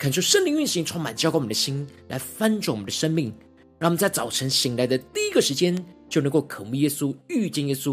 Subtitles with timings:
[0.00, 3.30] 恳求圣灵运行，充满浇灌我们的心，来翻转我们的生命。
[3.78, 5.76] 让我们在早晨醒来的第一个时间，
[6.08, 7.92] 就能够渴慕耶稣、遇见耶稣。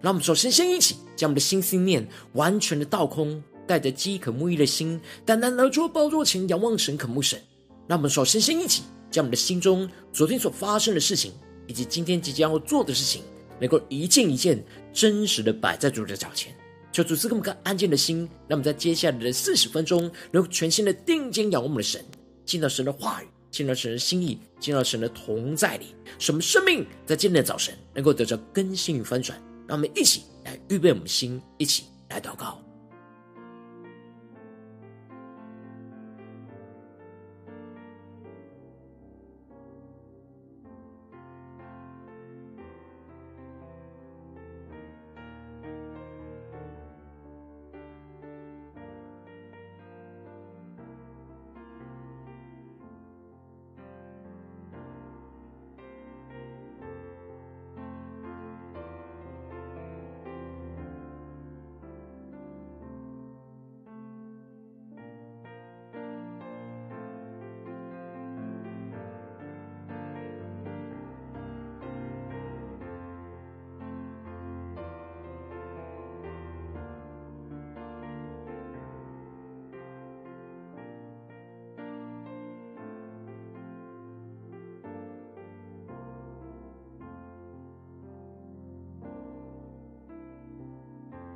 [0.00, 3.42] 让我们首先先一起将我们的心思念完全的倒空。
[3.66, 7.38] 带着饥渴慕义的心，单单而坐宝座前仰望神、渴慕神。
[7.86, 11.32] 让我们首先先一起将我们的心中昨天所发生的事情，
[11.66, 13.22] 以及今天即将要做的事情，
[13.60, 16.54] 能够一件一件真实的摆在主的脚前。
[16.92, 22.04] 求主赐给我们个安静的心，让我们在接下来的四十分钟，能够全心的定睛仰望我们的神，
[22.44, 29.42] 进到神的话语，进到神的心意，进到神的同在里，使我们生命在今天的早晨能够得到更新与翻转。
[29.66, 32.62] 让我们一起来预备我们的心，一起来祷告。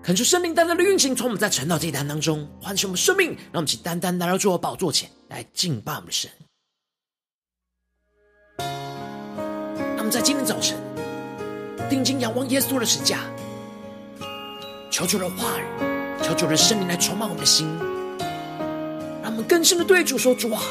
[0.06, 6.30] 恳求圣灵单单的运行，从我们在晨祷祭坛当中唤醒我们生命，让我们去单单来到主的宝座前来敬拜我们的神。
[8.56, 10.78] 让我们在今天早晨
[11.90, 13.18] 定睛仰望耶稣的十架，
[14.92, 15.64] 求主的话语，
[16.22, 17.66] 求主的圣灵来充满我们的心，
[19.24, 20.62] 让我们更深的对主说：主啊，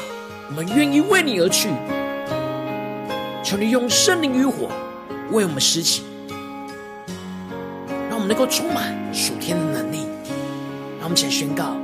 [0.48, 1.68] 我们愿意为你而去，
[3.44, 4.70] 求你用圣灵与火
[5.30, 6.04] 为我们施洗。
[8.26, 9.98] 能够充满属天的能力，
[10.98, 11.76] 让我们先宣告：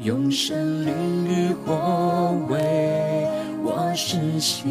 [0.00, 0.92] 用神灵
[1.28, 3.28] 与火为
[3.62, 4.64] 我施洗，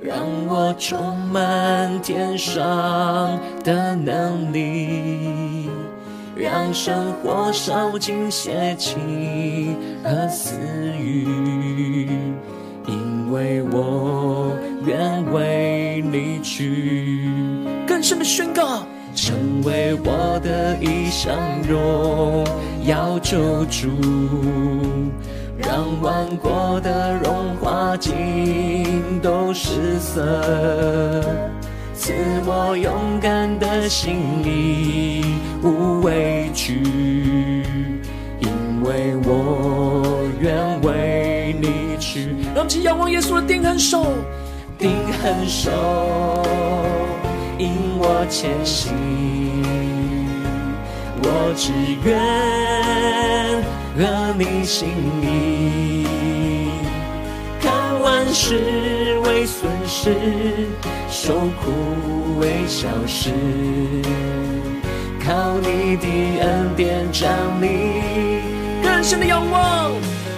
[0.00, 0.16] 让
[0.48, 5.68] 我充满天上的能力，
[6.34, 8.96] 让生活烧尽邪气
[10.02, 10.56] 和私
[10.98, 11.28] 欲，
[12.88, 14.52] 因为我
[14.84, 17.28] 愿为你去。
[17.86, 18.84] 更深的宣告。
[19.14, 21.36] 成为我的一生
[21.68, 22.44] 荣
[22.86, 23.88] 耀救主，
[25.58, 31.22] 让万国的荣华尽都失色，
[31.94, 32.12] 赐
[32.46, 35.24] 我勇敢的心里，
[35.62, 36.82] 无畏惧，
[38.40, 42.34] 因为我愿为你去。
[42.54, 44.06] 让我们起仰望耶稣的定痕手，
[44.78, 44.90] 定
[45.22, 45.70] 痕手。
[47.62, 48.92] 引我前行，
[51.22, 51.70] 我只
[52.02, 52.10] 愿
[53.96, 54.88] 合你心
[55.22, 56.04] 意，
[57.60, 60.16] 看万事为损失，
[61.08, 63.30] 受苦为小事，
[65.24, 66.08] 靠你的
[66.40, 67.30] 恩典站
[67.60, 68.02] 立，
[68.82, 69.92] 更深的仰望，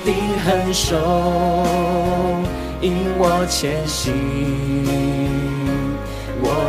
[0.04, 0.14] 定
[0.44, 1.64] 恒守，
[2.82, 4.73] 引我前行。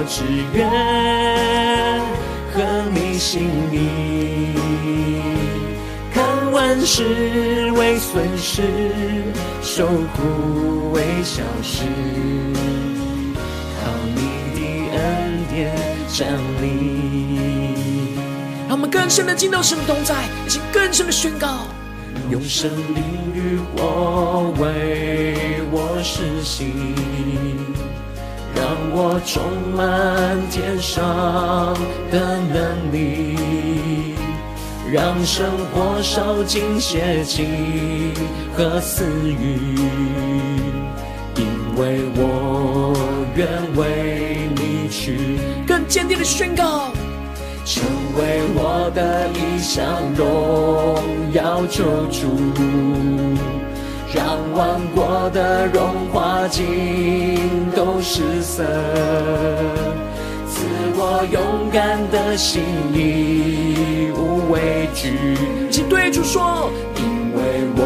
[0.08, 0.70] 只愿
[2.54, 2.62] 合
[2.94, 4.54] 你心意，
[6.14, 8.62] 看万事为损失，
[9.62, 11.84] 受苦为小事，
[13.82, 14.22] 靠你
[14.54, 14.60] 的
[14.96, 15.76] 恩典
[16.08, 18.16] 站立。
[18.68, 21.68] 让我们更深的进到神的同在，以及更深的宣告，
[22.30, 23.04] 用圣灵
[23.34, 25.36] 与火为
[25.72, 27.65] 我施行。
[28.56, 29.44] 让我充
[29.76, 31.76] 满天上
[32.10, 34.16] 的能力，
[34.92, 38.14] 让生活烧尽邪气
[38.56, 39.78] 和私欲，
[41.36, 41.46] 因
[41.78, 42.96] 为我
[43.36, 45.38] 愿为你去。
[45.68, 46.92] 更坚定的宣告，
[47.66, 47.84] 成
[48.18, 49.84] 为我的一项
[50.16, 51.04] 荣
[51.34, 53.65] 耀救主。
[54.16, 58.64] 让万国的荣华尽都失色。
[60.48, 60.66] 赐
[60.96, 62.64] 我勇敢的心，
[62.94, 65.38] 义无畏惧。
[65.70, 67.04] 请对主说，因
[67.36, 67.42] 为
[67.76, 67.84] 我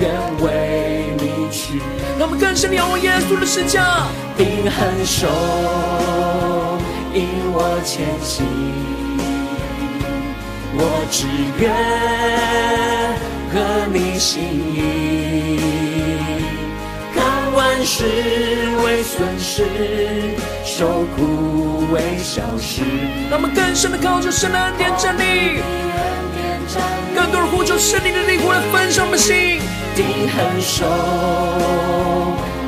[0.00, 0.08] 愿
[0.40, 0.46] 为
[1.18, 1.82] 你去。
[2.16, 4.06] 让我们更深仰望耶稣的十架，
[4.36, 5.26] 并恒守，
[7.12, 8.46] 引我前行。
[10.80, 11.26] 我只
[11.58, 11.68] 愿
[13.50, 13.54] 合
[13.92, 14.78] 你心意，
[17.88, 18.04] 看万事
[18.84, 19.64] 为损失。
[20.62, 22.82] 受苦为小事，
[23.30, 25.62] 让我们更深的靠着神的恩典站立，
[27.14, 29.62] 更多人呼求圣灵的灵火来焚烧我们的心，
[29.96, 30.84] 定恒守，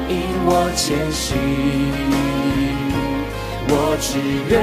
[0.09, 1.37] 引我前行，
[3.69, 4.19] 我只
[4.49, 4.59] 愿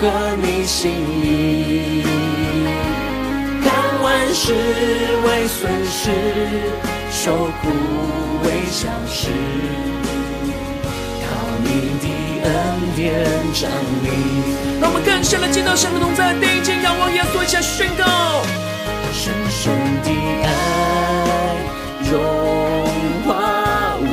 [0.00, 0.10] 合
[0.42, 0.90] 你心
[1.22, 2.02] 意，
[3.62, 3.70] 看
[4.02, 4.52] 万事
[5.24, 6.10] 为损失，
[7.14, 7.70] 受苦
[8.42, 9.30] 为小事。
[11.62, 11.68] 你
[12.02, 12.06] 的
[12.44, 12.50] 恩
[12.94, 13.02] 典
[13.54, 13.70] 站
[14.02, 14.06] 立，
[14.80, 18.04] 让我们更深的见到神的同在，定睛仰望耶稣，一下宣告：
[19.12, 19.72] 深深
[20.02, 20.10] 的
[20.44, 20.48] 爱
[22.10, 22.12] 融
[23.24, 23.96] 化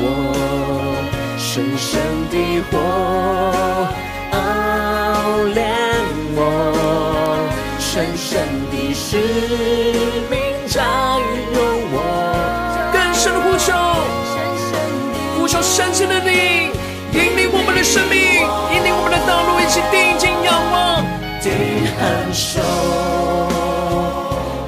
[1.36, 2.00] 深深
[2.30, 2.36] 的
[2.70, 2.78] 火
[4.32, 4.38] 熬
[5.52, 5.60] 炼
[6.34, 6.40] 我，
[7.78, 8.30] 深深
[8.70, 9.18] 的使
[10.30, 11.11] 命扎
[22.02, 22.60] 定恒守，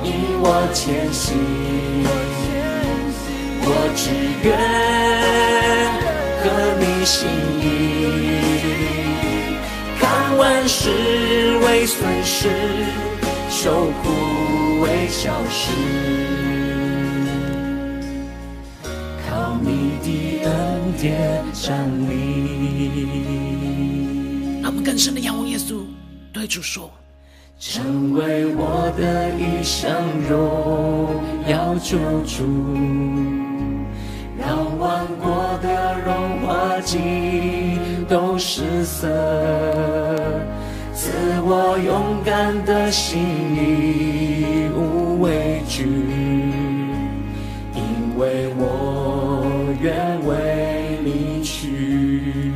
[0.04, 0.08] 引
[0.40, 1.34] 我前行。
[3.66, 4.04] 我只
[4.44, 4.48] 愿
[6.40, 6.44] 合
[6.78, 7.26] 你心
[7.60, 7.66] 意，
[9.98, 10.02] 看
[10.36, 10.78] 万事
[11.66, 12.48] 为损失，
[13.50, 15.72] 受苦为小事。
[21.66, 21.76] 站
[22.08, 22.12] 立，
[24.62, 25.84] 让我们更深的仰望耶稣，
[26.32, 26.90] 对主说：
[27.66, 29.90] 成为我的一生
[30.28, 31.16] 荣
[31.48, 31.96] 耀救
[32.26, 32.44] 主，
[34.38, 39.08] 让万国的荣华尽都失色，
[40.92, 43.22] 赐我勇敢的心，
[43.56, 45.84] 义无畏惧，
[47.74, 49.42] 因为我
[49.80, 52.52] 愿为你去。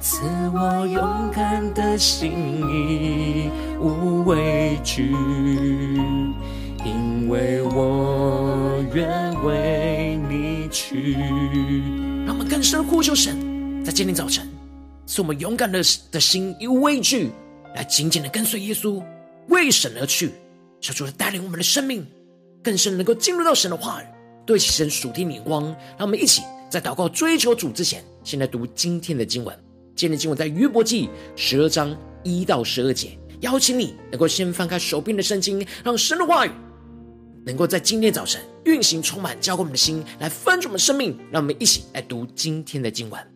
[0.00, 0.22] 赐
[0.54, 1.02] 我勇
[1.76, 2.32] 的心，
[2.70, 5.14] 意无畏惧，
[6.86, 11.12] 因为我愿为你去。
[12.24, 14.48] 让我们更深呼求神，在今天早晨，
[15.06, 17.30] 赐我们勇敢的的心，义无畏惧，
[17.74, 19.02] 来紧紧的跟随耶稣，
[19.48, 20.32] 为神而去。
[20.80, 22.06] 求主来带领我们的生命，
[22.62, 24.06] 更深能够进入到神的话语，
[24.46, 25.64] 对齐神属天的眼光。
[25.98, 26.40] 让我们一起
[26.70, 29.65] 在祷告追求主之前，先来读今天的经文。
[29.96, 36.50] 今天经文在约伯记十二章一到十二节，邀请你能够先翻开手边的圣经，让神的话语
[37.46, 41.18] 能够在今天早晨运行充满，浇灌我们的心，来翻转我们生命。
[41.32, 43.35] 让我们一起来读今天的经文。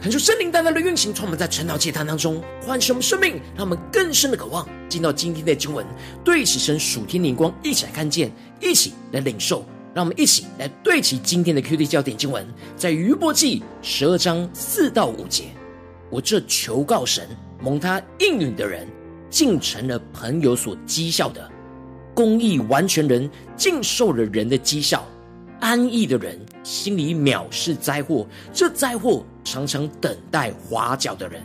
[0.00, 5.84] 恳求圣灵大大的运行，从我们在晨祷祭坛当中唤醒我们生命，让我们更深的渴望进到今天的经文，
[6.22, 9.64] 对齐神属天灵光，一起来看见，一起来领受。
[9.92, 15.46] 让我们一起来对齐今天的 QD 焦点经文，在余波记十二章四到五节。
[16.10, 17.28] 我这求告神
[17.60, 18.86] 蒙他应允的人，
[19.28, 21.42] 竟成了朋友所讥笑的；
[22.14, 25.04] 公义完全人，竟受了人的讥笑。
[25.60, 31.42] 安逸的人心里藐视灾祸，这灾祸常常等待滑脚的人。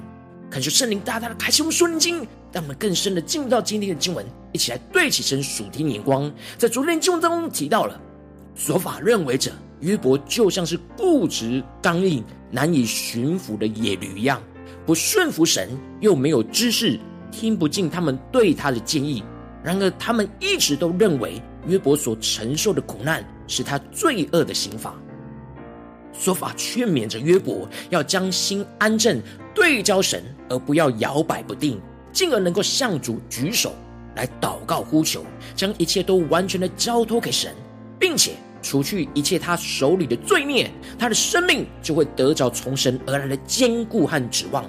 [0.52, 2.18] 恳求圣灵大大的开启我们属灵经，
[2.52, 6.32] 让我们更深的进入到今天的经文，一起来对齐神属天眼光。
[6.60, 8.00] 在昨天经文当中提到了，
[8.56, 14.40] 所法认为者约伯就像是固执刚硬、难以驯服的野驴一样，
[14.86, 15.70] 不顺服神，
[16.02, 17.00] 又没有知识，
[17.32, 19.24] 听不进他们对他的建议。
[19.64, 23.26] 然而，他们一直都认为约伯所承受的苦难。
[23.48, 24.96] 是他罪恶的刑罚。
[26.14, 29.20] 说法劝勉着约伯要将心安正，
[29.54, 31.82] 对焦神，而不要摇摆不定，
[32.12, 33.74] 进而能够向主举手
[34.16, 37.52] 来祷告呼求，将一切都完全的交托给神，
[38.00, 44.64] 并且除去一切他手里的罪孽，他的生命就会得着从神而来的坚固和指望。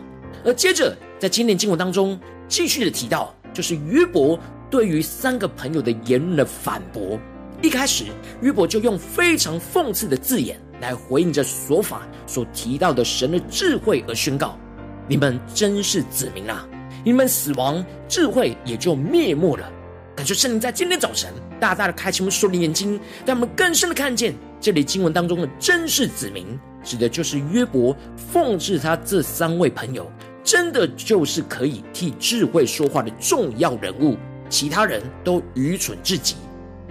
[0.44, 4.38] 而接着在今天经文当中继续的提到，就是约伯
[4.70, 7.20] 对于三个朋友的言论的反驳。
[7.64, 8.04] 一开始，
[8.42, 14.58] 约伯就用非常讽刺的字眼来回应着所法所提到的神的智慧而宣告
[15.08, 16.68] ：“你们真是子民啊！
[17.02, 19.66] 你们死亡，智慧也就灭没了。”
[20.14, 26.46] 感谢圣灵在今天早晨大大的开启我们属灵眼睛，让我们更深的看见这里经文当中的“真是子民”，
[26.84, 30.06] 指的就是约伯奉刺他这三位朋友，
[30.44, 34.18] 真的就是可以替智慧说话的重要人物，
[34.50, 36.36] 其他人都愚蠢至极。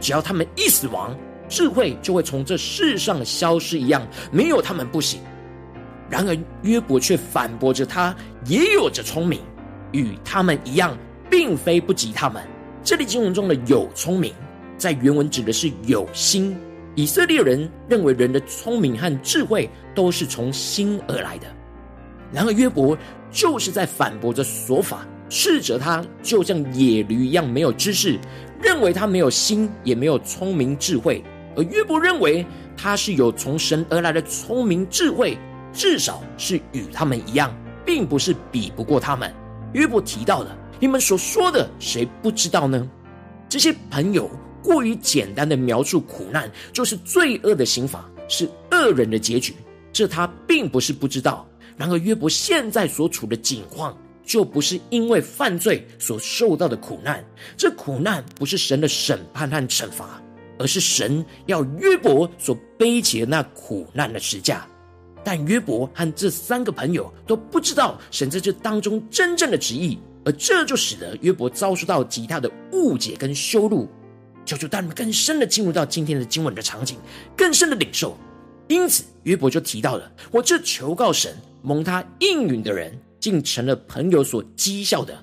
[0.03, 1.17] 只要他们一死亡，
[1.47, 5.21] 智慧就会从这世上消失一样，没有他们不行。
[6.09, 8.13] 然而约伯却反驳着他，
[8.45, 9.39] 也有着聪明，
[9.93, 10.95] 与他们一样，
[11.31, 12.43] 并非不及他们。
[12.83, 14.33] 这里经文中的有聪明，
[14.77, 16.53] 在原文指的是有心。
[16.95, 21.47] 以色列人认为人的聪明和智慧都是从心而来的。
[22.31, 22.95] 然而约伯
[23.31, 28.19] 就是在反驳着说法，斥责他就像野驴一样没有知识。
[28.63, 31.21] 认为他没有心，也没有聪明智慧，
[31.53, 32.45] 而约伯认为
[32.77, 35.37] 他是有从神而来的聪明智慧，
[35.73, 37.53] 至少是与他们一样，
[37.85, 39.31] 并不是比不过他们。
[39.73, 42.89] 约伯提到的，你们所说的，谁不知道呢？
[43.49, 44.31] 这些朋友
[44.63, 49.53] 过于简单的描述苦难，就是罪恶的刑罚，是恶人的结局。
[49.91, 51.45] 这他并不是不知道。
[51.75, 53.97] 然而约伯现在所处的境况。
[54.25, 57.23] 就不是因为犯罪所受到的苦难，
[57.57, 60.21] 这苦难不是神的审判和惩罚，
[60.57, 64.65] 而是神要约伯所背起的那苦难的十架。
[65.23, 73.87] 但约伯和这三个朋友都不知道神在这当中真正的旨意，而这就使得约伯遭受到极大的误解跟羞辱。
[74.45, 76.97] 求主带我们更深的进入到今天的经文的场景，
[77.37, 78.17] 更深的领受。
[78.67, 82.97] 因此，约伯就提到了：我这求告神蒙他应允的人。
[83.23, 85.17] 竟成了朋友所讥笑的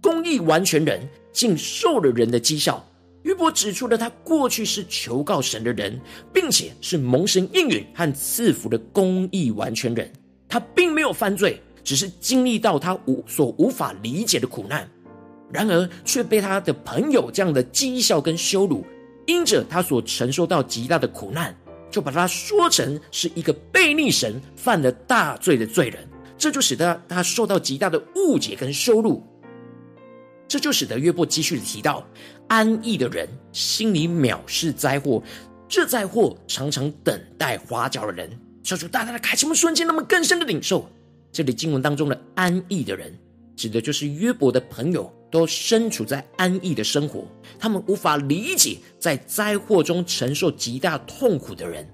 [0.00, 2.82] 公义完全人，竟受了人的讥笑。
[3.24, 6.00] 约伯指出了他过去是求告神的人，
[6.32, 10.10] 并且是蒙神应允和赐福的公义完全人。
[10.48, 14.88] 他并没有犯罪，只是经历到他无所无法理解的苦难，
[15.52, 18.82] 然而却被他的朋友这样的讥笑跟羞辱。
[19.26, 21.54] 因着他所承受到极大的苦难，
[21.90, 26.08] 就把他说成是一个悖逆神、犯了大罪的罪人。
[26.42, 29.22] 这就使得他受到极大的误解跟羞辱，
[30.48, 32.04] 这就使得约伯继续提到，
[32.48, 35.22] 安逸的人心里藐视灾祸，
[35.68, 38.28] 这灾祸常常等待花脚的人。
[38.64, 40.90] 求主大大的开启我们瞬间，那么更深的领受。
[41.30, 43.16] 这里经文当中的安逸的人，
[43.54, 47.24] 指的就是约伯的朋友都身处在安逸的生活，
[47.56, 51.88] 他们无法理解在灾祸中承受极大痛苦的人，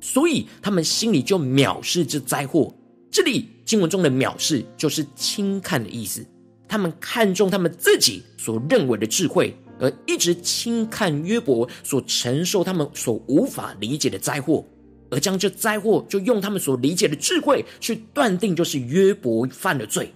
[0.00, 2.74] 所以他们心里就藐视这灾祸。
[3.12, 6.26] 这里经文中的藐视就是轻看的意思，
[6.66, 14.64] 他们看重他们自己所认为的智慧，而一直轻看约伯所承受他们所无法理解的灾祸，
[15.10, 20.10] 而将这灾祸就用他们所理解的智慧去断定，就是约伯犯了罪，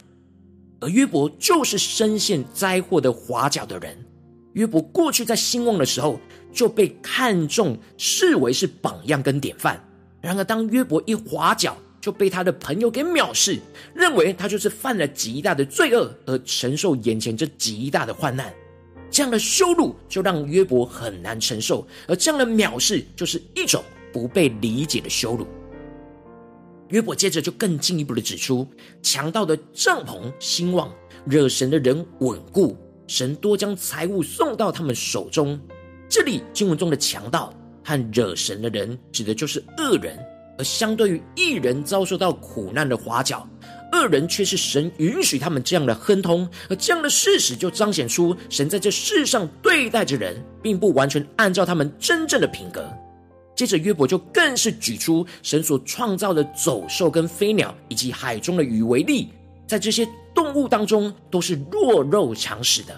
[0.81, 3.95] 而约伯就是深陷灾祸的滑脚的人。
[4.55, 6.19] 约伯过去在兴旺的时候
[6.51, 9.79] 就被看重，视为是榜样跟典范，
[10.23, 11.77] 然而当约伯一滑脚，
[12.07, 13.59] 就被他的朋友给藐视，
[13.93, 18.55] 认为他就是犯了极大的罪恶而承受眼前这极大的患难，
[19.11, 23.83] 这样的羞辱就让约伯很难承受，而这样的藐视就是一种
[24.13, 25.49] 不被理解的羞辱。
[26.91, 28.65] 约伯接着就更进一步的指出，
[29.03, 30.95] 强盗的帐篷兴旺，
[31.25, 32.77] 惹神的人稳固，
[33.09, 35.61] 神多将财物送到他们手中。
[36.09, 40.17] 这里经文中的强盗和惹神的人，指的就是恶人；
[40.59, 43.47] 而相对于一人遭受到苦难的滑脚，
[43.93, 46.49] 恶人却是神允许他们这样的亨通。
[46.69, 52.89] 而这样的事实就彰显出，神在这世上对待着人，并不完全按照他们真正的品格。
[53.55, 59.29] 接着约伯就更是举出神所创造的走兽跟飞鸟，以及海中的鱼为例，
[59.67, 62.95] 在这些动物当中都是弱肉强食的。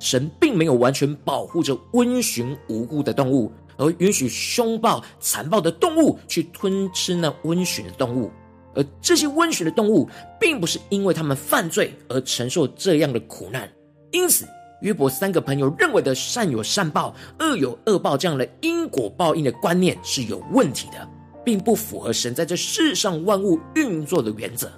[0.00, 8.30] 神并没有完全保护着温驯无辜的动物，而允许凶暴残暴的动物去吞吃那温驯的动物。
[8.74, 10.08] 而这些温驯的动物，
[10.40, 13.70] 并不是因为他们犯罪而承受这样的苦难，
[14.10, 14.46] 因此。
[14.80, 21.08] 约伯三个朋友认为的善有善报、恶有恶报这样的因果报应的观念是有问题的，
[21.42, 24.70] 并不符合神在这世上万物运作的原则。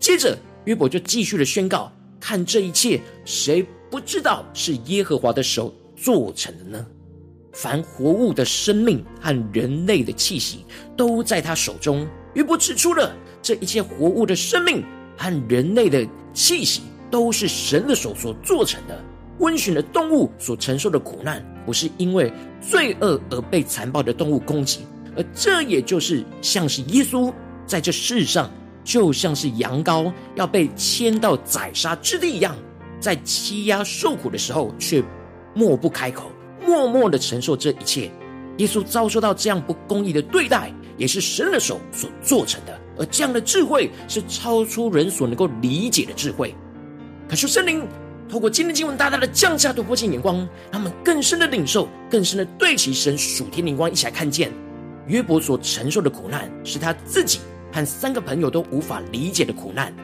[0.00, 6.84] 接着，约伯就继续的宣告：看这一切，谁不知道是耶和华的手做成的呢？
[7.54, 12.06] 凡活物的生命和人类的气息都在他手中。
[12.34, 14.84] 约伯指出了这一切活物的生命
[15.16, 19.02] 和人类的气息都是神的手所做成的。
[19.38, 24.80] 温驯的动物所承受的苦难，不是因为罪恶而被残暴的动物攻击，
[25.16, 27.32] 而这也就是像是耶稣
[27.66, 28.48] 在这世上，
[28.84, 32.56] 就像是羊羔要被牵到宰杀之地一样，
[33.00, 35.02] 在欺压受苦的时候，却
[35.52, 36.30] 默不开口，
[36.66, 38.10] 默默的承受这一切。
[38.58, 46.54] 耶稣遭受到这样不公义的对待，也是神的手所做成的，而这样的智慧是超出人所能够理解的智慧。
[47.28, 47.86] 可是圣灵。
[48.26, 50.36] 透过今天经文，大大的降下突破性眼光，
[50.72, 54.50] 让我们更深的领受，更深的对齐神属天灵光，一起来看见
[55.06, 57.38] 约伯所承受的苦难，是他自己
[57.70, 59.94] 和三个朋友都无法理解的苦难。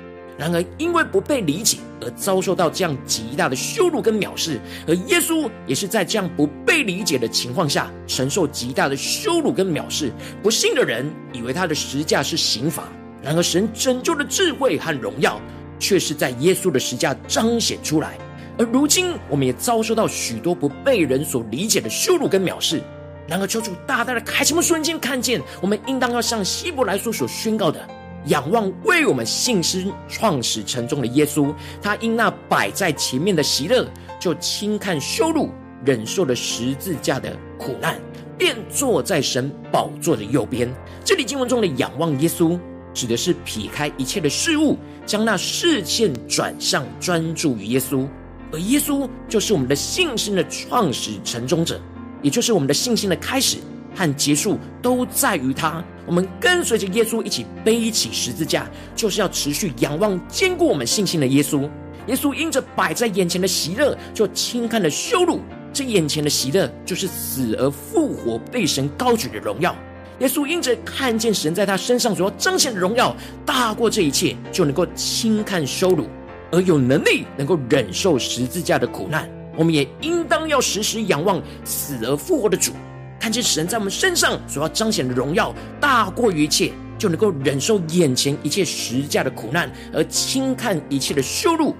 [0.41, 10.11] 然而，因为不被理解而遭受到这样极大的羞辱跟藐视，而耶稣也是在这样不被理解的情况下承受极大的羞辱跟藐视。
[10.43, 12.85] 不信的人以为他的十架是刑罚，
[13.23, 15.39] 然而神拯救的智慧和荣耀。
[15.83, 18.19] 却是在耶稣的十架彰显出来，
[18.59, 22.83] 而如今我们也遭受到许多不被人所理解的羞辱跟藐视。
[23.27, 27.81] 然而，求主大大的开启我们瞬间看见，我们应当要像希伯来书所宣告的，
[28.27, 31.55] 仰望为我们信心创始成终的耶稣。
[31.81, 33.87] 他因那摆在前面的喜乐，
[34.19, 35.51] 就轻看羞辱，
[35.85, 38.01] 忍受了十字架的苦难，
[38.37, 40.69] 便坐在神宝座的右边。
[41.05, 42.59] 这里经文中的仰望耶稣，
[42.93, 44.77] 指的是撇开一切的事物。
[45.07, 48.07] 将那视线转向，专注于耶稣，
[48.53, 51.81] 而耶稣就是我们的信心的创始成终者，
[52.23, 53.57] 也就是我们的信心的开始
[53.93, 55.83] 和结束都在于他。
[56.11, 61.71] 我们跟随着耶稣一起背起十字架，就是要持续仰望坚固我们信心的耶稣。
[62.09, 65.39] 耶稣因着摆在眼前的喜乐，就轻看了羞辱。
[65.73, 69.73] 这眼前的喜乐，就是死而复活、被神高举的荣耀。
[70.19, 73.15] 耶稣因着看见神在他身上所要彰显的荣耀
[73.47, 76.09] 大过这一切，就能够轻看羞辱，
[76.51, 79.31] 而有能力能够忍受十字架的苦难。
[79.57, 82.73] 我们也应当要时时仰望死而复活的主，
[83.21, 91.77] 看见神在我们身上所要彰显的荣耀大过于一切，就能够忍受眼前一切实价的苦难，而轻看一切的羞辱。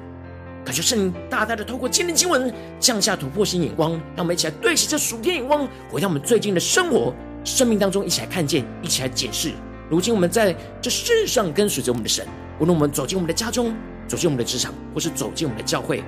[0.63, 7.15] 感谢圣灵大大的透过今天经文降下突破性眼光，让我们一起来对齐这属天眼光，回到我们最近的生活。
[7.43, 9.53] 生命当中，一起来看见，一起来检视。
[9.89, 12.27] 如今我们在这世上跟随着我们的神，
[12.59, 13.75] 无论我们走进我们的家中，
[14.07, 16.05] 走进我们的职场，或是走进我们的教会，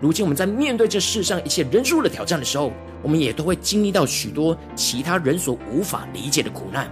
[0.00, 6.90] 如今我们在面对这世上一切人数的挑战的时候，我们也都会经历到许多其他人所无法理解的苦难。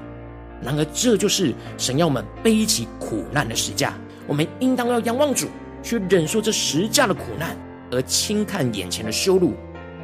[0.63, 3.95] 然而，这就是神要我们背起苦难的十架。
[4.27, 5.47] 我们应当要仰望主，
[5.83, 7.57] 去忍受这十架的苦难，
[7.91, 9.55] 而轻看眼前的羞辱。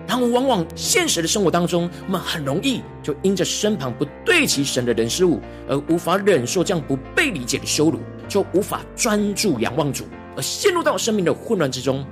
[0.06, 10.04] 然后，往往现实的生活当中，我们很容易就因着身旁不对齐神的人事物，而无法忍受这样不被理解的羞辱，就无法专注仰望主，
[10.36, 12.02] 而陷入到生命的混乱之中。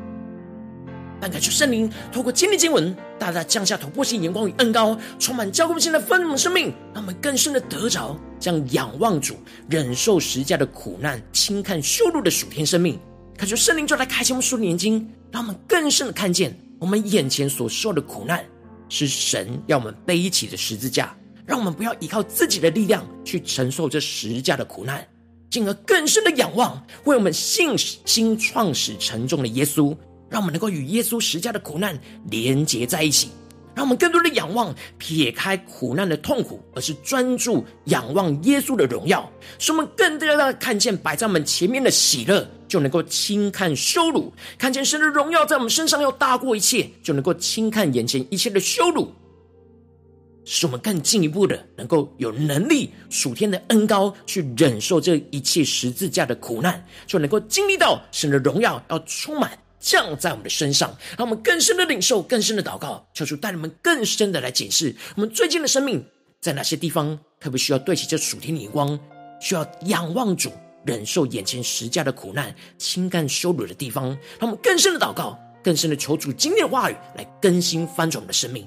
[1.22, 9.36] 但感谢圣灵透过今天经文，大大降下突破性眼光与恩膏，充满交付性的丰盛生命，让我们更深的得着这样仰望主、
[9.70, 12.98] 忍受十架的苦难、轻看羞辱的属天生命。
[13.36, 16.58] 感谢圣灵就来开启我们属灵眼睛，让我们更深的看见。
[16.80, 18.44] 我们眼前所受的苦难，
[18.88, 25.06] 是神要我们背起的十字架，让我们不要依靠自己的力量去承受这十架的苦难，
[25.50, 29.96] 进而更深的仰望为我们信心创始成终的耶稣，
[30.32, 31.96] 让我们能够与耶稣十架的苦难
[32.30, 33.28] 连结在一起，
[33.74, 49.12] 让我们更多的仰望，撇开苦难的痛苦，而是专注仰望耶稣的荣耀，使我们更多的看见摆在我们前面的喜乐，就能够轻看羞辱；看见神的荣耀在我们身上要大过一切，就能够轻看眼前一切的羞辱，
[50.46, 59.58] 使我们更进一步的能够有能力属天的恩高去忍受这一切十字架的苦难，就能够经历到神的荣耀要充满。
[59.82, 66.02] 降在我们的身上，让我们更深的领受，更深的祷告，求主带你们更深的来检视我们最近的生命，
[66.40, 68.98] 在哪些地方特别需要对齐这属天的眼光，
[69.40, 70.52] 需要仰望主，
[70.86, 74.06] 忍受眼前十架的苦难，心干羞辱的地方，
[74.38, 78.66] 让我们更深的祷告，更深的求主今天的话语来更新翻转我们的生命。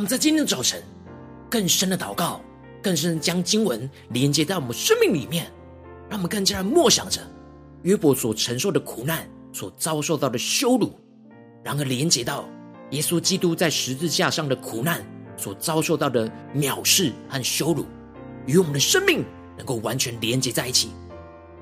[0.00, 0.82] 我们在今天的早晨，
[1.50, 2.40] 更深的祷告，
[2.82, 5.52] 更深的将经文连接到我们生命里面，
[6.08, 7.20] 让我们更加的默想着
[7.82, 10.98] 约伯所承受的苦难，所遭受到的羞辱，
[11.62, 12.48] 然而连接到
[12.92, 15.04] 耶稣基督在十字架上的苦难
[15.36, 17.84] 所遭受到的藐视和羞辱，
[18.46, 19.22] 与我们的生命
[19.58, 20.88] 能够完全连接在一起，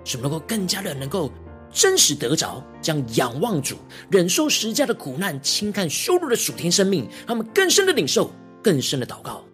[0.05, 1.29] 使我们能够更加的能够
[1.72, 3.76] 真实得着，将仰望主、
[4.11, 9.44] 忍受十家的苦难、轻看羞辱的属天生命，他们更深的领受、更深的祷告。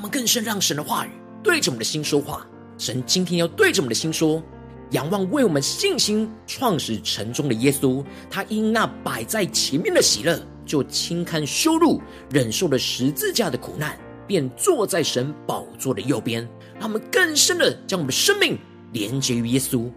[0.00, 1.10] 我们更深让神的话语
[1.42, 2.46] 对着我们的心说话。
[2.78, 4.42] 神今天要对着我们的心说：
[4.92, 13.94] 仰望为我们信心创始成终的耶稣，他因那摆在前面的喜乐，就轻看羞辱，忍受了十字架的苦难，
[14.26, 16.48] 便坐在神宝座的右边。
[16.78, 18.58] 让我们更深的将我们的生命
[18.94, 19.90] 连接于耶稣。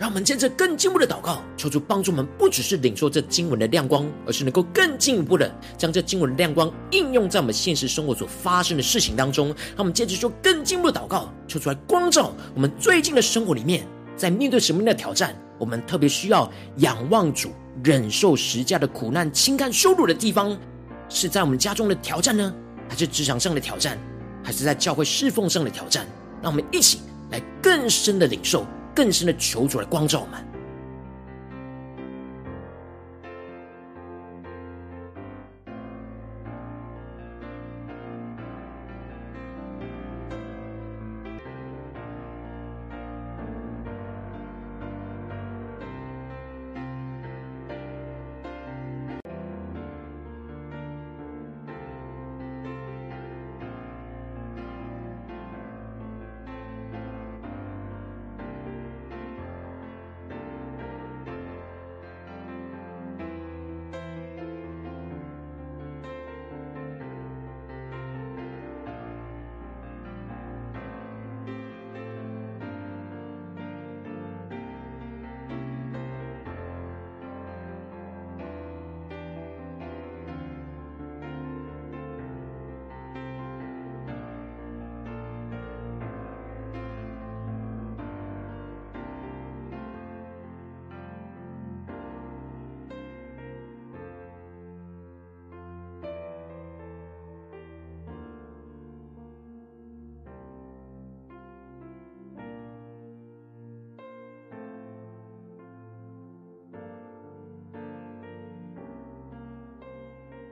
[0.00, 9.48] 让我们接着更进一步的祷告，求主帮助我们，不只是领受这经文的亮光，而是能够更进一步的将这经文的亮光应用在我们现实生活所发生的事情当中。
[9.48, 13.86] 让我们接着说更进一步的祷告，求主来光照我们最近的生活里面，
[14.16, 17.50] 在面对什么样的挑战，我们特别需要仰望主，
[17.84, 20.58] 忍受十架的苦难、轻看羞辱的地方，
[21.10, 22.54] 是在我们家中的挑战呢，
[22.88, 23.98] 还是职场上的挑战，
[24.42, 26.06] 还是在教会侍奉上的挑战？
[26.40, 30.49] 让我们一起来更深的领受，更深的求主来光照我们。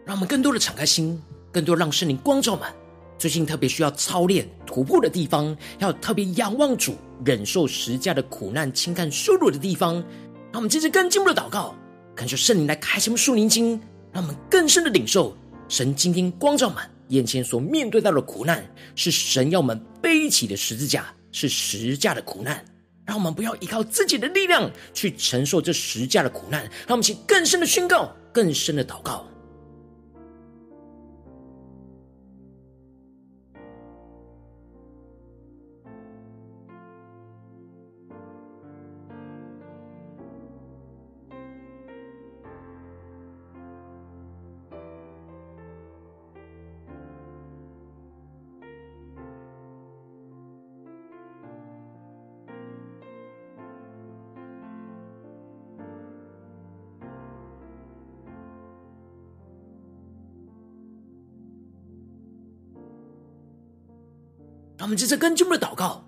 [0.08, 2.74] 让我们更多的敞开心，更多让圣灵光照满。
[3.18, 9.96] 最近特别需要操练突破的地方，要特别仰望主，忍受十架的苦难、轻看羞辱的地方。
[10.50, 11.74] 让我们接着更进一步的祷告，
[12.16, 13.78] 恳求圣灵来开启我们属灵经，
[14.10, 15.36] 让我们更深的领受
[15.68, 22.64] 神今天光照满眼前所面对到的苦难，是神要我们背起的十字架，是十架的苦难。
[23.04, 29.26] 让我们不要依靠自己的力量去承受这十架的苦难，让我们请更深的宣告，更深的祷告。
[64.78, 66.04] 让我们接着跟进我们的祷告，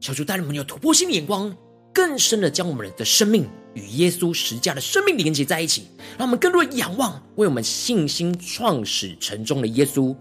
[0.00, 1.54] 求主带领我们有突破性的眼光，
[1.92, 5.86] 更深的将我们的生命与耶稣实架的生命连接在一起。
[6.16, 10.16] 让我们更多的仰望为我们信心创始成终的耶稣。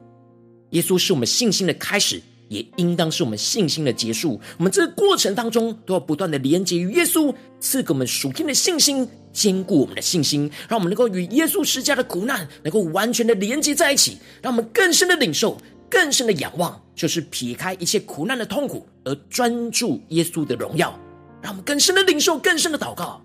[0.71, 4.37] 耶稣是我们信心的开始，也应当是我们信心的结束。
[4.57, 15.57] 我们这个过程当中都要不断的连接于耶稣，赐给我们属天的信心，坚固我们的信心，让我们能够与耶稣十架的苦难能够完全的连接在一起，让我们更深的领受。
[15.93, 20.99] 更深的仰望，就是撇开一切苦难的痛苦，而专注耶稣的荣耀。
[21.39, 23.21] 让我们更深的领受，更深的祷告。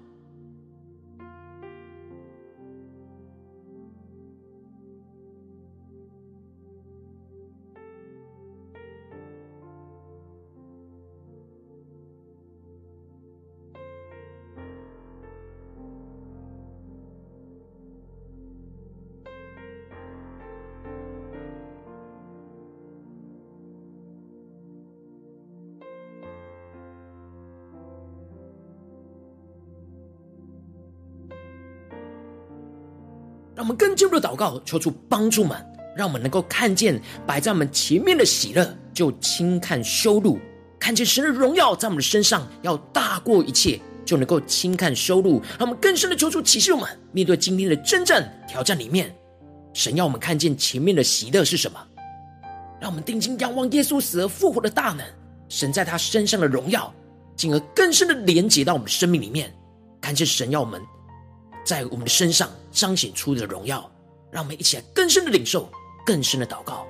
[33.68, 35.54] 我们更进一步的祷告，求主帮助们，
[35.94, 40.38] 让我们能够看见摆在我们前面的喜乐，就轻看羞辱；
[40.80, 45.42] 看见神的荣耀在我们的身上，要大过一切，就能够轻看羞辱。
[45.58, 49.14] 让我们更深的求主启示我们，面对今天的征战挑战里面，
[49.74, 51.78] 神要我们看见前面的喜乐是什么？
[52.80, 55.04] 让我们定睛仰望耶稣死而复活的大能，
[55.50, 56.90] 神在他身上的荣耀，
[57.36, 59.54] 进而更深的连接到我们生命里面，
[60.00, 60.80] 看见神要我们。
[61.68, 63.92] 在我们的身上彰显出的荣耀，
[64.30, 65.70] 让我们一起来更深的领受，
[66.06, 66.86] 更深的祷告。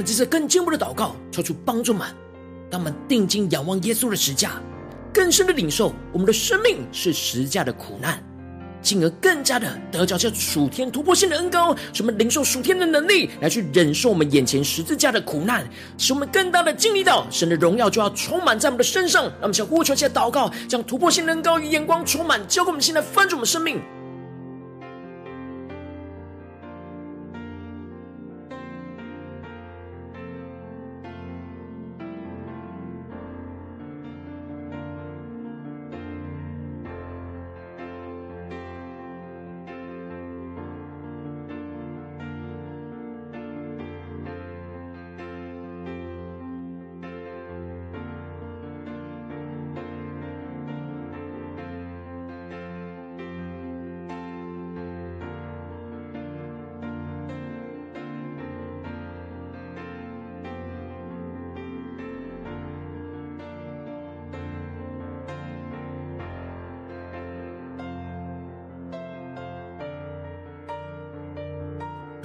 [0.00, 2.08] 们接着更进一步的祷告，求出帮助们。
[2.70, 4.52] 当我们定睛仰望耶稣的十架，
[5.12, 8.18] 更深的领受我们的生命是十架的苦难，
[8.80, 19.24] 进而更加的得着这属天突破性的恩膏，使我们领受属天的能力，来去忍受我们眼前十字架的苦难，使我们更大的经历到神的荣耀就要充满在我们的身上。
[19.24, 23.78] 让我们向呼求、向祷告，将突破性的恩膏与眼光充满，交给我们现在翻转我们生命。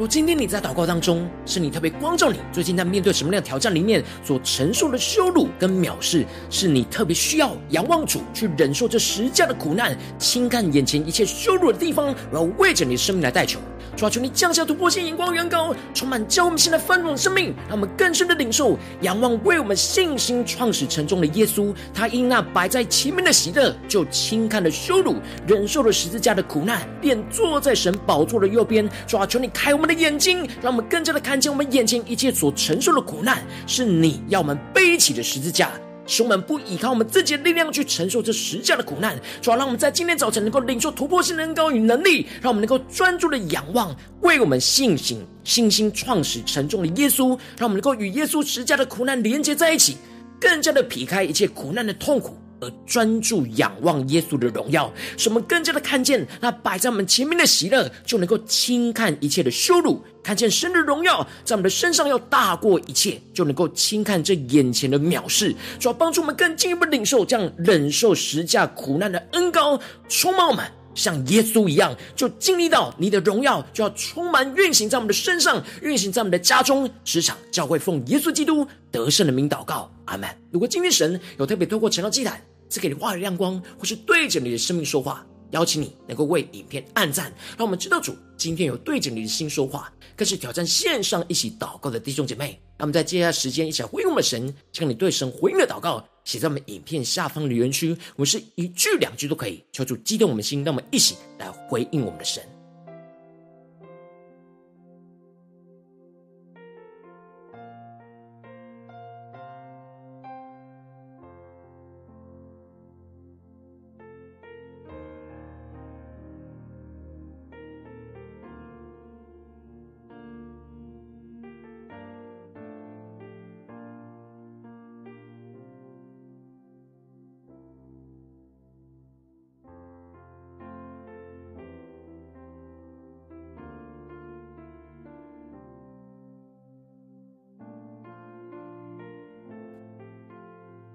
[0.00, 13.60] 如今天你在祷告当中，是你特别光照你，最近在面对什么样的挑战里面所承受的羞辱跟藐视，是你特别需要仰望主去忍受这十架的苦难，轻看眼前一切羞辱的地方，然后为着你的生命来代求。
[13.96, 21.74] 主啊，求你降下突破性眼光，远高充满，教我们现在翻转生命，让我们更深的领受仰望为我们信心创始成终的耶稣。
[21.92, 28.88] 他因那摆在前面的喜乐，就轻看了羞辱，忍受了十字架的苦难，便坐在神宝座的右边。
[29.06, 35.70] 主啊，求你开我们的眼睛，让我们更加的看见我们眼前一切所承受的苦难，是你要我们背起的十字架。
[36.10, 49.96] 使我们不依靠我们自己的力量去承受这十架的苦难，主要让我们在今天早晨能够领受突破性的恩膏与能力，让我们能够专注的仰望为我们信心信心创始沉重的耶稣，让我们能够与耶稣十架的苦难连接在一起，
[50.40, 52.36] 更加的劈开一切苦难的痛苦。
[52.60, 65.54] 而专注仰望耶稣的荣耀，使我们更加的看见那摆在我们前面的喜乐，就能够轻看一切的羞辱；看见神的荣耀在我们的身上要大过一切，就能够轻看这眼前的藐视。
[65.78, 80.28] 主要帮助我们更进一步领受这样忍受十架苦难的恩膏，充满我们，像耶稣一样，就经历到你的荣耀就要充满运行在我们的身上，运行在我们的家中、职场、教会，奉耶稣基督得胜的名祷告，阿门。
[80.50, 82.40] 如果今天神有特别透过晨祷祭坛，
[82.70, 92.58] 赐给你话语亮光，或是对着你的生命说话，邀请你能够为影片按赞，让我们知道主今天有对着你的心说话，更是挑战线上一起祷告的弟兄姐妹。
[92.78, 102.42] 那么在接下来时间一起来回应我们神，将你对神回应的祷告写在我们影片下方留言区，我们是一句两句都可以，求主激动我们的心，让我们一起来回应我们的神。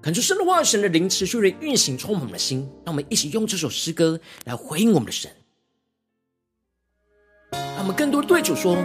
[0.05, 2.59] 感受神的话，神的灵持续的运行，充满我们的心。
[2.85, 5.31] 让我们一起用这首诗歌来回应我们的神。
[7.51, 8.77] 让我们更多对主说：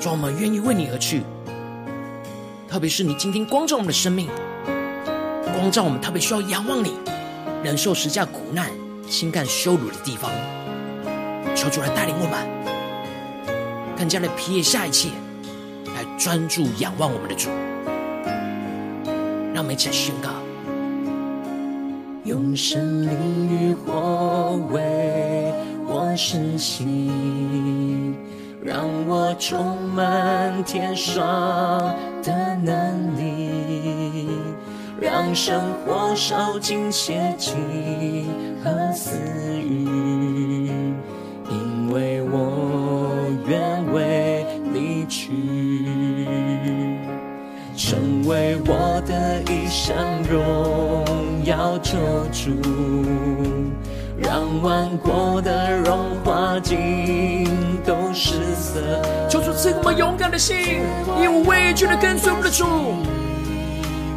[0.00, 1.22] 主，我们愿意为你而去。
[2.68, 4.28] 特别是你今天光照我们的生命，
[5.52, 6.94] 光照我们特别需要仰望你，
[7.64, 8.70] 忍受十架苦难、
[9.10, 10.30] 轻看羞辱的地方。
[11.56, 15.08] 求主来带领我们，更加的撇下一切，
[15.86, 17.50] 来专注仰望我们的主。
[19.58, 20.28] 让我们一起宣告：
[22.22, 23.10] 用生命
[23.50, 25.52] 与火为
[25.84, 27.10] 我施洗，
[28.62, 31.20] 让我充满天上
[32.22, 34.28] 的能力，
[35.00, 37.52] 让生活烧尽邪气
[38.62, 39.18] 和私
[39.58, 39.87] 欲，
[54.62, 57.44] 万国的荣华尽
[57.84, 58.80] 都失色。
[59.28, 60.56] 求主赐给我们勇敢的心，
[61.20, 62.68] 义无畏惧的跟随我们的主，义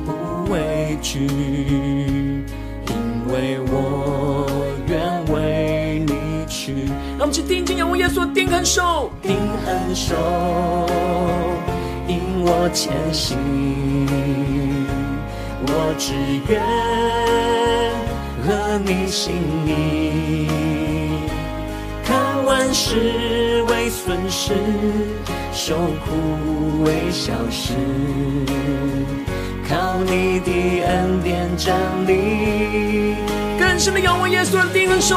[0.06, 1.28] 不畏惧，
[2.88, 2.96] 因
[3.32, 4.48] 为我
[4.88, 6.86] 愿为你去。
[7.18, 10.16] 让我们去定睛仰望耶稣，定恒守，定恒守，
[12.08, 13.38] 引我前行，
[15.68, 16.14] 我只
[16.52, 16.62] 愿
[18.52, 19.34] 合你心
[19.66, 20.46] 意，
[22.04, 24.54] 看万事为损失，
[25.54, 27.76] 受苦为小事，
[29.70, 30.52] 靠你的
[30.86, 33.16] 恩典站立。
[33.58, 35.16] 更深的仰望耶稣的定恒守，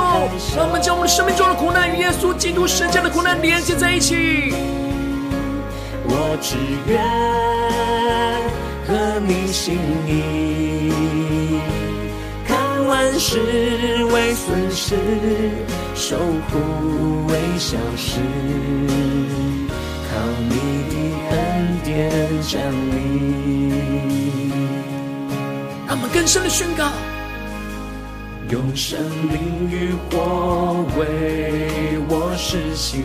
[0.57, 4.55] 让我们将我们生命中的苦难与耶稣基督十架的苦难连接在一起。
[6.07, 6.55] 我只
[6.87, 7.03] 愿
[8.87, 9.77] 合你心
[10.07, 10.93] 意，
[12.95, 14.95] 万事为损失，
[15.97, 18.21] 守护为小事，
[20.09, 20.15] 靠
[20.49, 20.55] 你
[20.91, 20.95] 的
[21.29, 21.37] 恩
[21.83, 21.93] 典
[22.43, 22.53] 站
[22.93, 22.95] 立。
[25.89, 26.89] 让我们更深的宣告。
[28.49, 33.03] 用生命与火为我施洗，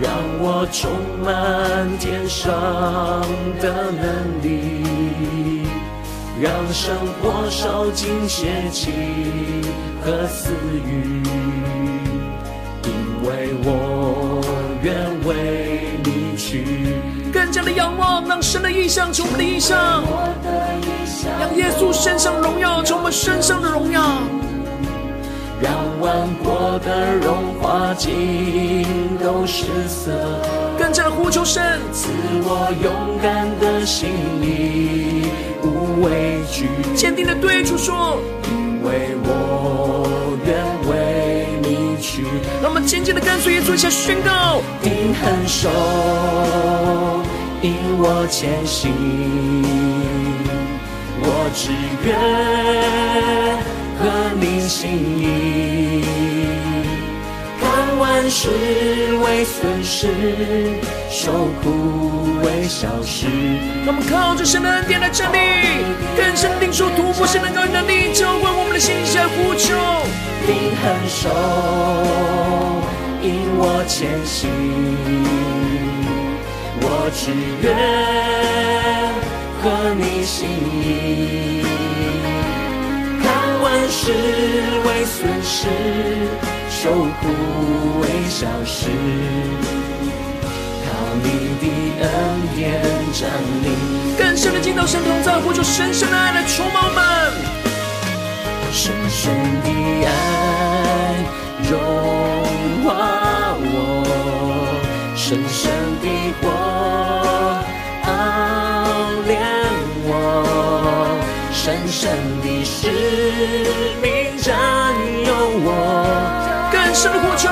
[0.00, 0.90] 让我充
[1.22, 2.48] 满天上
[3.60, 5.57] 的能力，
[6.40, 8.92] 让生活受尽邪气
[10.04, 10.52] 和私
[10.86, 11.20] 欲，
[12.84, 12.92] 因
[13.24, 14.40] 为我
[14.84, 14.94] 愿
[15.26, 16.94] 为你去。
[17.32, 20.04] 更加的仰望，让神的意象成我们的异象，
[21.40, 24.00] 让耶稣身上的荣耀成我们身上的荣耀，
[25.60, 28.86] 让万国的荣华尽
[29.20, 30.12] 都失色。
[30.78, 32.08] 更加的呼求神，赐
[32.44, 34.08] 我勇敢的心
[34.40, 35.28] 灵，
[36.00, 38.20] 畏惧，坚定的对主说，
[38.50, 40.54] 因为我愿
[40.88, 42.24] 为你去。
[42.62, 45.68] 让我们紧紧的跟随耶稣一下宣告，定恒守，
[47.62, 48.92] 引我前行，
[51.20, 51.70] 我只
[52.04, 52.08] 愿
[53.98, 54.02] 合
[54.40, 56.04] 你心意，
[57.98, 58.48] 万事
[59.24, 60.08] 为损失，
[61.10, 61.32] 受
[61.62, 63.26] 苦为小事。
[63.84, 65.38] 让我们靠着神的恩典来站立，
[66.16, 69.74] 更深领受突破神的高能力，浇灌我们的心，来呼求，
[70.46, 71.28] 定恒守，
[73.22, 74.48] 引我前行，
[76.80, 77.32] 我只
[77.62, 77.66] 愿
[79.60, 80.48] 和你心。
[80.48, 81.62] 意，
[83.22, 83.26] 看
[83.60, 84.00] 万事
[84.86, 85.66] 为损失，
[86.80, 87.26] 受苦
[88.00, 88.88] 为小事，
[90.84, 90.86] 靠
[91.24, 91.26] 你
[91.60, 91.64] 的
[92.02, 92.08] 恩
[92.54, 92.56] 典
[93.12, 93.28] 站
[93.64, 93.66] 立。
[94.16, 97.02] 更深的进到神同在，呼求神圣的爱来充满我们。
[98.70, 99.68] 深深的
[100.06, 100.08] 爱
[101.68, 101.72] 融
[102.84, 102.88] 化
[103.58, 103.74] 我，
[105.16, 106.06] 深深的
[106.40, 106.44] 火
[108.06, 108.08] 熬
[109.26, 109.36] 炼
[110.06, 110.12] 我，
[111.52, 112.08] 深深
[112.40, 112.78] 的使
[114.00, 114.06] 命
[114.40, 114.46] 占
[115.26, 115.28] 有
[115.64, 115.68] 我，
[116.98, 117.48] 更深的呼求，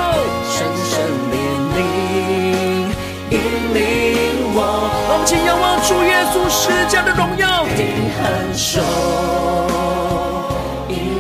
[0.51, 0.92] 深深
[1.30, 1.34] 的
[1.76, 1.78] 灵
[3.30, 3.34] 引
[3.74, 3.78] 领
[4.57, 4.59] 我。
[5.09, 6.59] 让我们仰望主耶稣十
[6.90, 8.18] 架的荣耀，定恒
[8.53, 8.82] 守。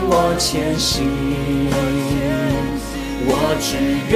[0.08, 1.06] 我前行，
[3.28, 3.78] 我只
[4.10, 4.14] 愿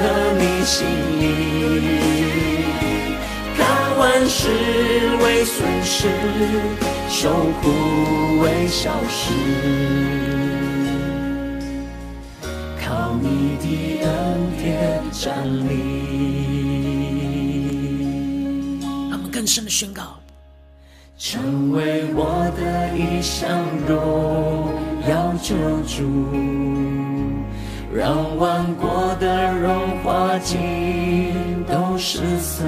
[0.00, 0.02] 合
[0.40, 0.76] 你心
[1.20, 1.22] 意，
[3.56, 3.58] 看
[3.96, 4.50] 万事
[5.22, 6.08] 为损失，
[7.08, 7.30] 受
[7.62, 9.32] 苦为小事，
[13.20, 13.66] 你的
[14.06, 14.08] 恩
[14.58, 15.70] 典站立。
[19.10, 20.18] 他们更深的宣告，
[21.18, 24.72] 成为我的一项荣
[25.08, 25.54] 耀救
[25.86, 25.98] 主，
[27.92, 32.64] 让万国的荣华尽都失色。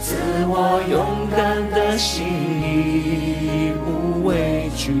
[0.00, 4.92] 赐我勇敢的心，不畏惧，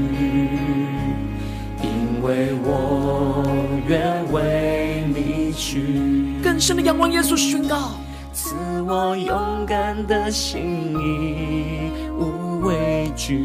[1.82, 3.44] 因为我
[3.86, 7.92] 愿为你去更深的仰望耶稣宣告
[8.32, 13.44] 赐我勇敢的心意，无畏惧。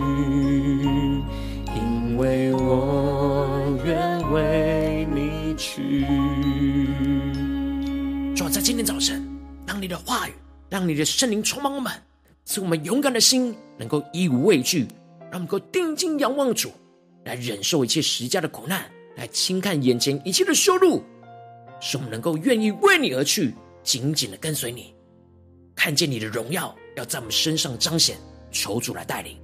[1.75, 6.05] 因为我愿为你去
[8.35, 9.27] 主在今天早晨，
[9.65, 10.31] 当你的话语，
[10.69, 11.91] 让你的圣灵充满我们，
[12.45, 14.87] 使我们勇敢的心能够一无畏惧，
[15.29, 16.71] 让我们够定睛仰望主，
[17.25, 18.85] 来忍受一切时家的苦难。
[19.19, 21.03] 来轻看眼前一切的羞辱。
[21.81, 23.53] 使我们能够愿意为你而去，
[23.83, 24.95] 紧紧的跟随你，
[25.75, 28.17] 看见你的荣耀要在我们身上彰显，
[28.49, 29.37] 求主来带领。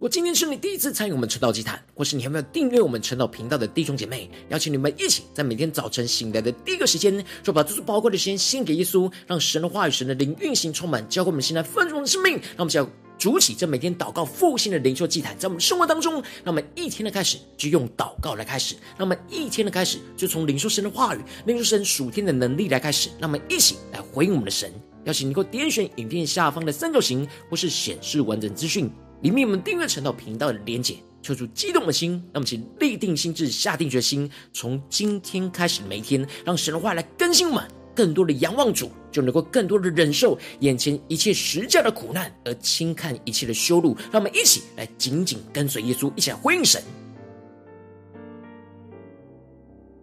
[0.00, 12.32] 我今天是你第一次参与我们晨祷祭坛，或是你还没有订阅我们晨祷频道的弟兄姐妹，邀请你们一起在每天早晨醒来的第一个时间，就把这最宝贵的时间献给耶稣，让神的话语、神的灵运行充满，教会我们现在丰盛的生命。
[12.32, 12.88] 让我们要
[13.18, 24.72] 筑起这每天祷告复兴的灵修祭坛，在我们生活当中，让我们一天的开始就用祷告来开始，让我们一天的开始就从领受神的话语、领受神属天的能力来开始，让我们一起来回应我们的神。
[25.04, 28.90] 邀请你能够点选影片下方的三角形，或是显示完整资讯。
[29.22, 43.94] 里面我们订阅成道频道的连结，抽出激动的心，让我们请立定心智，下定决心，从今天开始每一天，让神的话来更新我们，更多的仰望主，就能够更多的忍受眼前一切十架的苦难，而轻看一切的羞辱。
[44.10, 46.82] 让我们一起来紧紧跟随耶稣，一起来回应神。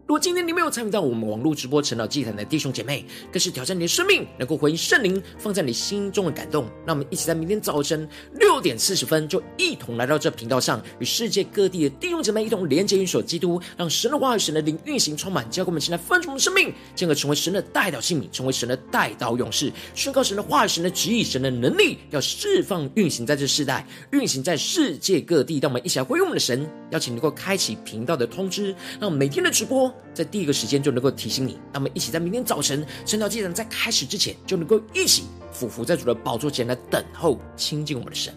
[0.08, 6.66] 如果今天你没有参与到我们网络直播晨祷祭坛的弟兄姐妹，更是挑战你的生命，能够回应圣灵放在你心中的感动。
[6.86, 25.60] 让我们一起在明天早晨六点四十分，就一同来到这频道上，与世界各地的弟兄姐妹一同连接、运所基督，让神的话语、神的灵运行充满，教给我们现在丰盛的生命，进而成为神的代表性命，成为神的代祷勇士，宣告神的话语、神的旨意、神的能力，要释放运行在这世代，运行在世界各地。
[25.62, 29.94] 让我们一起来回应我们的神，邀请能够开启频道的通知，让每天的直播。
[30.14, 38.34] 在第一个时间就能够提醒你，那么一起在明天早晨晨祷祭坛在开始之前，就能够一起俯伏在主的宝座前来等候亲近我们的神。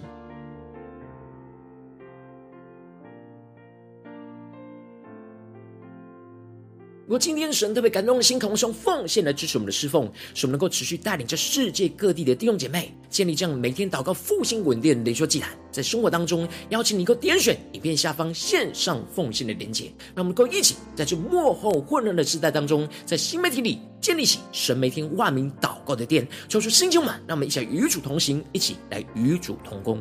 [7.11, 30.01] 如果今天神特别感动的心，渴望用奉献来支持我们的侍奉，使我们能够持续带领着世界各地的弟兄姐妹建立这样每天祷告复兴稳定的灵修祭坛，在生活当中邀请你能够点选影片下方线上奉献的连结，让我们能够一起在这幕后混乱的时代当中，在新媒体里建立起神每天万名祷告的殿，抽出新球满，让我们一起来与主同行，一起来与主同工。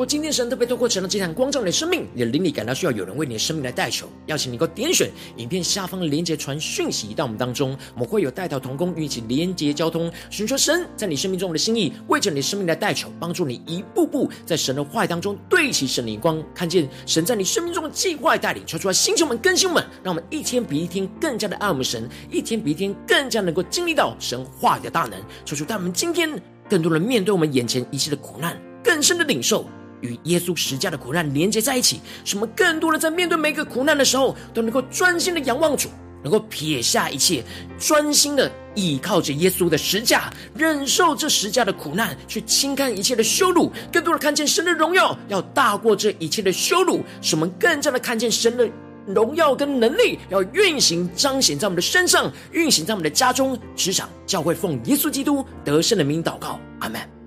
[0.00, 26.30] 如果今天神特别透过神的祭坛光照你的生命，你的灵里感到需要有人为你的生命来代求，邀请你能够点选影片下方连结传讯息到我们当中，我们会有代祷同工与你一起连结交通，寻求神在你生命中的心意，为着你生命来代求，帮助你一步步在神的话语当中对齐神的眼光，看见神在你生命中的计划带领，求出来星球们更新们，让我们一天比一天更加的爱我们神，一天比一天更加能够经历到神话语的大能，求出带我们今天
[26.70, 29.66] 更多人面对我们眼前一切的苦难，更深的领受。
[30.00, 35.88] 与耶稣十架的苦难连接在一起，使我们更多的在面对每个苦难的时候，都能够专心的仰望主，
[36.22, 37.42] 能够撇下一切，
[37.78, 48.68] 专心的倚靠着耶稣的十架，忍受这十架的苦难，去轻看一切的羞辱，更多的看见神的荣耀要大过这一切的羞辱，使我们更加的看见神的
[49.06, 57.19] 荣耀跟能力要运行彰显在我们的身上，运行在我们的家中、职场、教会，奉耶稣基督得胜的名祷告，阿门。